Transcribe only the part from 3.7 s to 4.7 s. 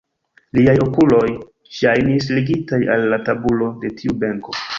de tiu benko.